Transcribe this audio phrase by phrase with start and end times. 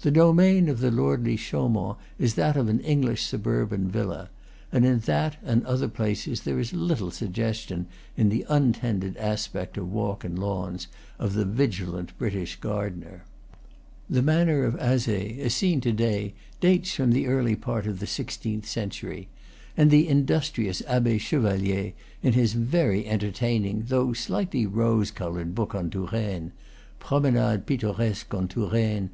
[0.00, 4.28] The domain of the lordly Chaumont is that of an English suburban villa;
[4.72, 9.76] and in that and in other places there is little suggestion, in the untended aspect
[9.78, 10.88] of walk and lawns,
[11.20, 13.22] of the vigilant British gardener.
[14.08, 18.08] The manor of Azay, as seen to day, dates from the early part of the
[18.08, 19.28] sixteenth century;
[19.76, 21.92] and the industrious Abbe Chevalier,
[22.24, 28.48] in his very entertaining though slightly rose colored book on Touraine,* (* Promenades pittoresque en
[28.48, 29.10] Touraine.